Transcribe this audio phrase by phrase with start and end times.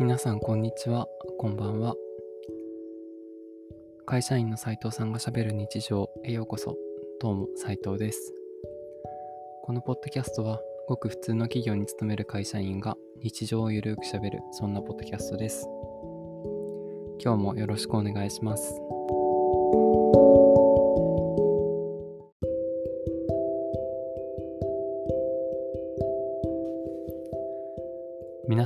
[0.00, 1.96] 皆さんこんにちは、こんばんは。
[4.06, 6.76] 会社員の斉藤さんがしゃべる日常へようこそ。
[7.20, 8.32] どうも斉藤です。
[9.64, 15.66] このポッドキャストはごく普通の企業に勤める会社員が日常をゆるくしゃべるそんなポッドキャストです。
[17.20, 18.80] 今日もよろしくお願いします。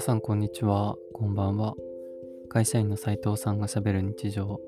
[0.02, 1.76] さんこんにちは、こんばんは。
[2.48, 4.60] 会社員の斉藤さんがしゃべる日常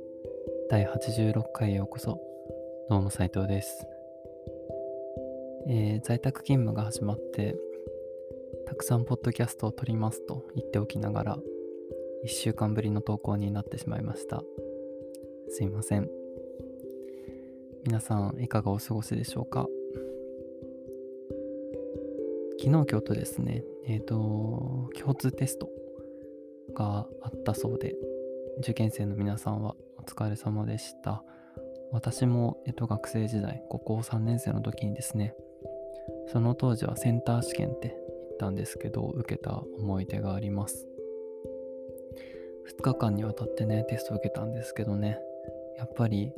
[0.71, 2.21] 第86回へようこそ。
[2.89, 3.85] どうも斉藤です。
[5.69, 7.57] えー、在宅勤務が始まって、
[8.65, 11.39] たくさんポッドキャストを撮りますと言っておきながら、
[12.25, 14.45] 1週間ぶりの投稿になってしまいました。
[15.49, 16.09] すいません。
[17.85, 19.67] 皆さんいかがお過ごしでしょうか？
[22.65, 25.69] 昨日今日とですね、えっ、ー、と、共通テスト
[26.75, 27.95] があったそうで、
[28.61, 31.23] 受験生の皆さんはお疲れ様でした。
[31.93, 35.35] 私も、えっと、学生時代、高校3年生の時にですね、
[36.33, 40.89] その当時はセンター試験って言ったんですけど、受けた思い出があります。
[42.79, 45.19] 2日間にわたってね、テスト受けたんですけどね、
[45.77, 46.33] やっぱり、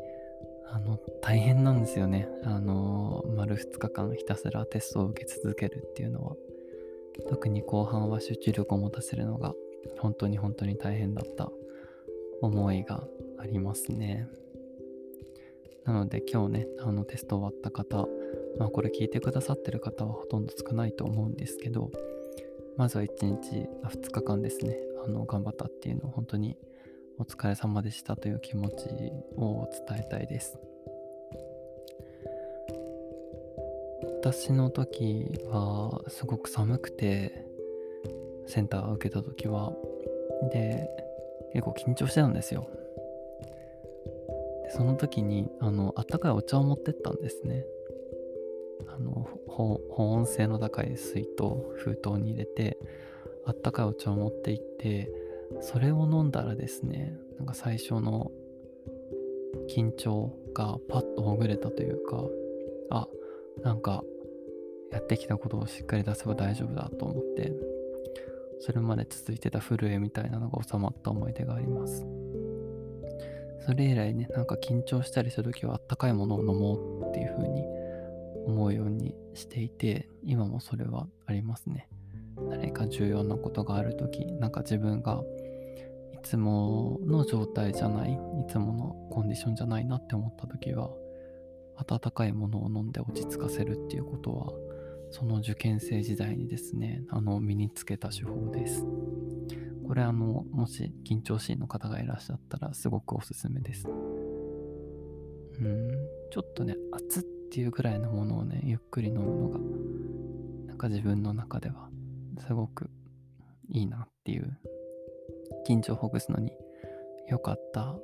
[0.68, 2.28] あの、大変なんですよね。
[2.42, 6.36] あの、丸2日間ひたすらテストを受け続けるっていうのは。
[7.28, 9.54] 特に後半は集中力を持たせるのが
[9.98, 11.50] 本当に本当に大変だった
[12.42, 13.06] 思いが
[13.38, 14.28] ありますね。
[15.84, 18.08] なので今日ね、あのテスト終わった方、
[18.58, 21.90] まあこれ聞いてくださってる方はほとんど少ないと思うんですけど、
[22.76, 26.56] まずは1日、あ2日間ですね、あの頑張ったっていうのを本当に
[27.18, 28.84] お疲れ様でしたという気持ち
[29.36, 30.58] を伝えたいです。
[34.20, 37.46] 私の時はすごく寒くて
[38.46, 39.72] センターを受けた時は。
[40.52, 40.88] で
[41.54, 42.68] 結構緊張してたんですよ。
[44.64, 47.64] でその時にあのあったかいお茶を持ってったんですね。
[48.88, 51.44] あの保温性の高い水筒
[51.76, 52.78] 封筒に入れて
[53.46, 55.10] あったかいお茶を持って行って
[55.60, 58.30] それを飲んだらですねなんか最初の
[59.68, 62.24] 緊張がパッとほぐれたというか
[62.90, 63.08] あ
[63.62, 64.02] なんか
[64.92, 67.52] やってきたことをしっかり出せば大丈夫だと思って
[68.60, 72.06] それまで続いてた震えみたいなのが収まった思い出があります。
[73.66, 77.64] それ以来ねなんか緊張したりする時はあったかいものを飲もうっていう風に
[78.46, 81.88] 思うようにしていて今もそれはありますね。
[82.40, 85.22] 何か重要なことがある時なんか自分が
[86.12, 88.16] いつもの状態じゃないい
[88.48, 90.90] つものコンディションじゃないなって思った時は
[91.76, 94.52] 温かいものを飲んで落ち着かせるっていうことは
[95.10, 98.84] その受験生時代にですね、あの、身につけた手法です。
[99.86, 103.86] これあの、もし緊張しいの方がいらっしゃったらすごくおすすめです。
[103.86, 105.90] うん、
[106.30, 109.58] ちょっとね、熱っていうぐらいのものをね、ゆっくり飲むのが、
[110.66, 111.88] なんか自分の中では
[112.40, 112.90] すごく
[113.68, 114.58] いいなっていう、
[115.68, 116.52] 緊張ほぐすのに
[117.28, 117.96] 良かった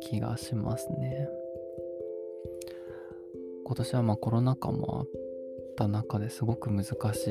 [0.00, 1.28] 気がしますね。
[3.64, 5.06] 今年はまあコロナ禍もあっ
[5.68, 7.30] った中ですごく難しい、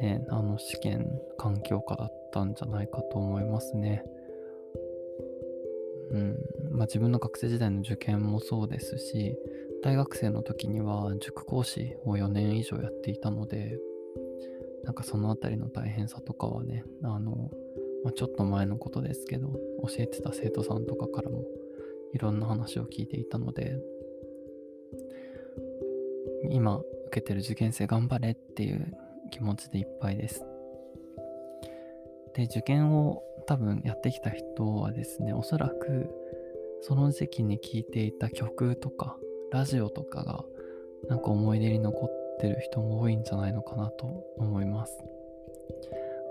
[0.00, 4.04] ね、あの試験環境下だったんじゃないかと思いますね。
[6.12, 6.36] うん
[6.70, 9.36] まあ、自分の学生時代の受験もそうですし
[9.82, 13.78] 大学生の時には塾講師を4年以上やっていたので
[14.84, 17.50] なんかその辺りの大変さとかはねあの、
[18.04, 19.58] まあ、ちょっと前のことですけど教
[19.98, 21.44] えてた生徒さんとかからも
[22.12, 23.78] いろんな話を聞いていたので
[26.50, 28.94] 今受けてる受験生頑張れっていう
[29.30, 30.44] 気持ちでいっぱいです。
[32.34, 36.10] で、受験を多分やってきた人はですね、おそらく
[36.82, 39.16] その時期に聴いていた曲とか
[39.50, 40.44] ラジオとかが
[41.08, 44.98] なんか思い出に残ってる人も多いんじゃないのかなと思います。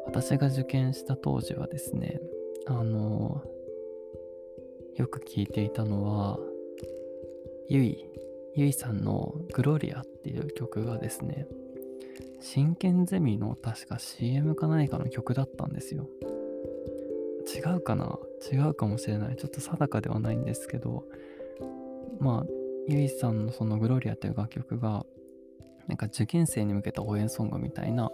[0.05, 2.19] 私が受験した当時はですね、
[2.67, 3.41] あの
[4.95, 6.39] よく聴いていたのは、
[7.69, 8.05] ゆい
[8.55, 11.47] ゆいさんのグロリアっていう曲がですね、
[12.39, 16.07] 真剣ゼミの確か CM か何かの曲だったんですよ。
[17.55, 18.19] 違うかな？
[18.51, 19.35] 違うかもしれない。
[19.37, 21.05] ちょっと定かではないんですけど、
[22.19, 22.51] まあ、
[22.87, 25.05] ゆいさんのそのグロリアという楽曲が、
[25.87, 28.11] なんか受験生に向けた応援ソングみたいな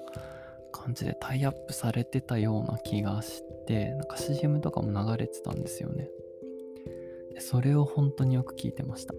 [0.71, 6.09] 感じでタイアップされてたような気がして、なんか CM とかも流れてたんですよね。
[7.39, 9.13] それを本当によく聞いてました。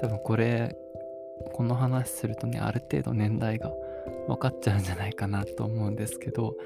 [0.00, 0.76] 多分これ、
[1.52, 3.72] この話するとね、ある程度年代が
[4.28, 6.56] 分かっちゃうんじゃないかなと思うんですけど、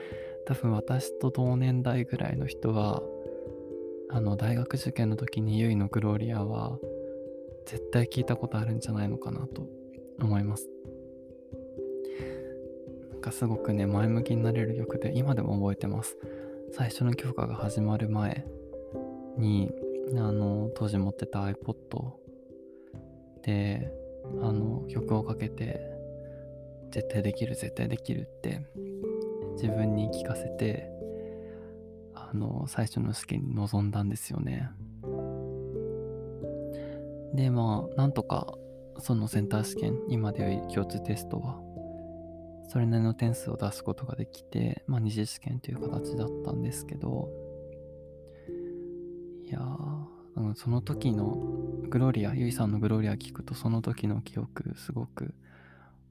[0.47, 3.03] 多分私と同年代ぐらいの人は
[4.09, 6.79] あの大学受験の時にゆいのグローリアは
[7.67, 9.67] 絶対聞いたことあるんじゃないのかなと
[10.21, 10.69] 思います。
[13.13, 16.17] なんかすごくね前向きになれる曲で今でも覚えてます。
[16.73, 18.47] 最初の教科が始まる前
[19.37, 19.71] に
[20.13, 22.13] あの当時持ってた iPod
[23.43, 23.91] で
[24.43, 25.81] あの曲をかけて
[26.91, 28.61] 絶対できる絶対できるって
[29.55, 30.91] 自分に聞かせて
[32.15, 34.71] あの最初の試験に臨んだんですよね。
[37.35, 38.58] でまあなんとか
[38.99, 41.61] そのセンター試験今でい共通テストは
[42.69, 47.29] それなりの点数を出すことができて、まあ、二次試験という形だったんですけど
[49.47, 51.37] いやーその時の
[51.89, 55.35] グロリアゆいさんのグロリア聞くとその時の記憶すごく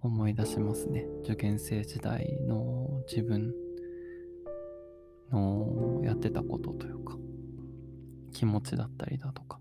[0.02, 1.06] 思い出しますね。
[1.24, 3.54] 受験生時代の自分
[5.32, 7.16] のやってたことというか
[8.32, 9.57] 気持ちだったりだとか。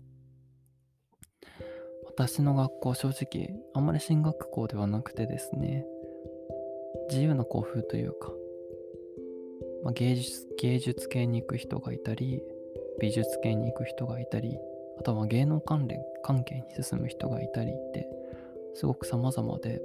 [2.17, 5.85] 私の学校正直あんまり進学校ではなくてですね
[7.11, 8.31] 自由な校風というか、
[9.83, 12.41] まあ、芸術芸術系に行く人がいたり
[12.99, 14.57] 美術系に行く人がいたり
[14.99, 18.07] あとは芸能関連関係に進む人がいたりって
[18.73, 19.79] すごく様々で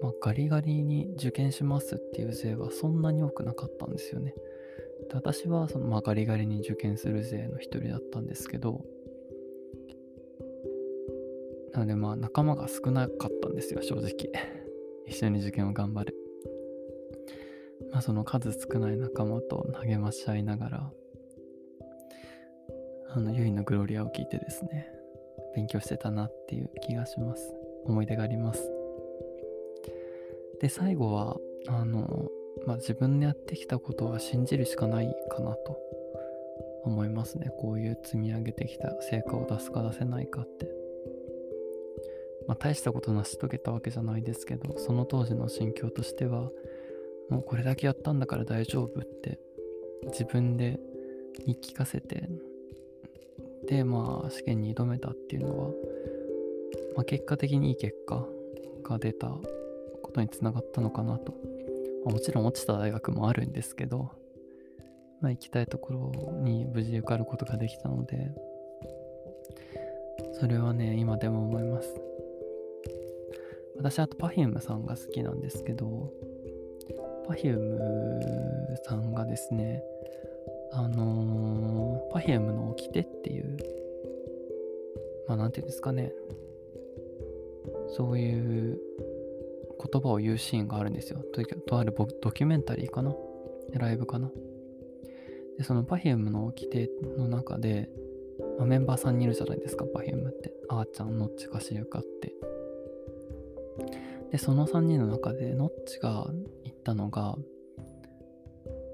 [0.00, 4.32] まあ、ガリガリに受験しますっていう勢はそんなに多くなかったんですよね。
[5.10, 8.84] で私はその、まあ、ガリガリに受験する勢の一人だったんですけど、
[11.78, 14.32] なのでまあ仲間が少なかったんですよ、正直。
[15.06, 16.14] 一緒に受験を頑張る。
[17.92, 20.92] まあその数少ない仲間と励まし合いながら、
[23.10, 24.92] あの、ゆいのグロリアを聞いてですね、
[25.54, 27.54] 勉強してたなっていう気がします。
[27.84, 28.68] 思い出があります。
[30.60, 31.36] で、最後は、
[31.68, 32.28] あの、
[32.66, 35.78] まあ、自分でやってきたことは信じるしかないかなと
[36.82, 37.52] 思いますね。
[37.56, 40.77] こういう積み上げてきた成果を出すか出せないかって。
[42.48, 46.50] まあ、大したこと成し遂げたわけじゃないですけど、その当時の心境としては、
[47.28, 49.38] もうこれだけやったんだから大丈夫って
[50.06, 50.80] 自分で
[51.44, 52.26] 言い聞かせて、
[53.68, 55.68] で、まあ試験に挑めたっていうのは、
[56.96, 58.26] まあ、結果的にいい結果
[58.82, 61.32] が出たことにつながったのかなと。
[62.06, 64.10] まあ、もちろん落ちた大学もあるんですけど、
[65.20, 68.30] まあ、行きたいところに無事受かることができたので、
[70.40, 72.07] それはね、今でも思います。
[73.78, 76.12] 私、あと Perfume さんが好きなんですけど、
[77.28, 77.78] Perfume
[78.84, 79.82] さんがですね、
[80.72, 83.56] あのー、Perfume の掟っていう、
[85.26, 86.12] まあ、なんていうんですかね、
[87.96, 88.80] そういう
[89.92, 91.20] 言葉を言うシーンがあるんですよ。
[91.32, 93.14] ととあるドキュメンタリーかな？
[93.74, 94.30] ライブかな？
[95.56, 97.88] で、その Perfume の規定の中で、
[98.58, 100.52] まあ、メンバー3人いるじゃないですか、Perfume って。
[100.68, 102.34] あーちゃん、ノッチ、カシユカって。
[104.30, 106.26] で、その3人の中で、ノッチが
[106.64, 107.36] 言ったのが、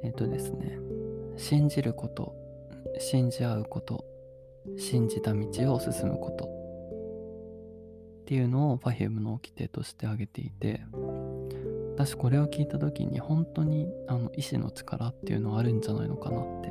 [0.02, 0.78] えっ、とですね、
[1.36, 2.34] 信じること、
[2.98, 4.04] 信じ合うこと、
[4.76, 6.54] 信じた道を進むこと
[8.24, 10.80] っていうのを Perfume の規定として挙げていて
[11.94, 16.68] 私これを聞いた時に本当にあの意志の力っていうのはあるんじゃないのかなって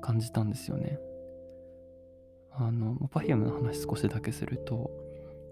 [0.00, 0.98] 感じたんですよね。
[2.52, 4.90] あの Perfume の話少しだけすると、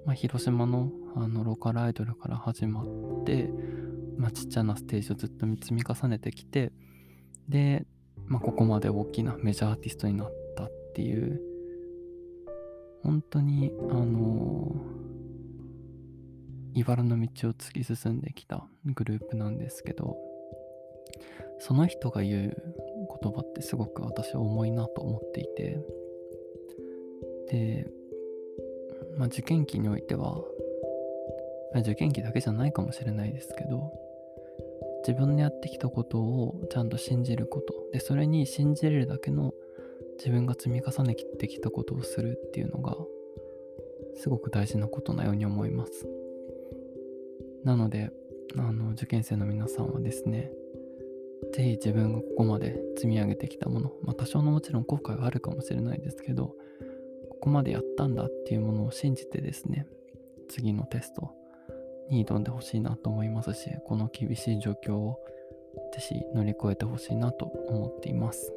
[0.07, 2.87] まあ、広島のあのローカルアイドルから始まっ
[3.25, 3.51] て、
[4.17, 6.73] まあ、ちっちゃなステージをずっと積み重ねてきて
[7.49, 7.87] で、
[8.27, 11.41] まあ、ここまで大きなメジャーアーティストになったっていう
[13.03, 14.75] 本当にあの
[16.75, 20.17] 茨の道を突き進んできたグループなんですけど
[21.61, 22.57] その人が言う
[23.23, 25.79] 言葉ってすごく私は重いなと思っていて
[27.51, 27.87] で、
[29.17, 30.41] まあ、受験期においては、
[31.81, 33.93] 受験期だけじゃないかもしれないですけど
[35.07, 39.53] 自分のやってきたことをちゃんと信じることでそれに信じれるだけの
[40.19, 42.97] 自分が積み重ねてきたことをするっていうのが
[44.17, 46.07] すごく大事なことなように思います。
[47.65, 48.11] なので、
[48.57, 50.51] あの、受験生の皆さんはですね、
[51.53, 56.55] ぜひ自分がここまで積み上げてきたもの、まあ多少のもちろん後悔はあるかもしれないですけど、
[57.31, 59.87] ここまでやったんだっていうものを信じてですね、
[60.49, 61.33] 次のテスト
[62.11, 65.19] に挑んでほしいなと思いますし、この厳しい状況を
[65.93, 68.53] ぜひ乗り越えてほしいなと思っています。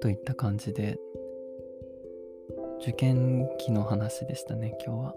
[0.00, 0.98] といった感じで
[2.80, 5.14] 受験期の話でしたね今日は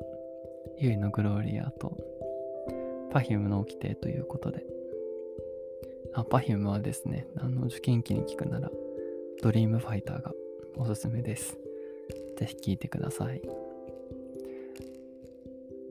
[0.78, 1.98] ゆいのグローリアと
[3.12, 4.64] Perfume の掟ということで
[6.16, 8.72] あ、Perfume はですね、あの受験期に聞くなら、
[9.42, 10.32] ドリームファイターが
[10.78, 11.58] おすすめです。
[12.38, 13.42] ぜひ聴いてください。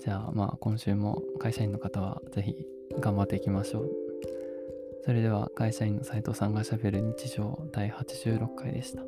[0.05, 2.55] じゃあまあ今週も会社員の方は是非
[3.01, 3.91] 頑張っていきましょう。
[5.05, 9.03] それでは会社員の斉藤さんがしゃべる日常第86回でした。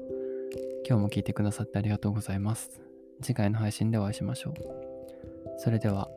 [0.89, 2.81] 今日も聞いてくださってありがとうございます。
[3.21, 4.55] 次回の配信でお会いしましょう。
[5.59, 6.09] それでは、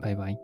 [0.00, 0.38] バイバイ。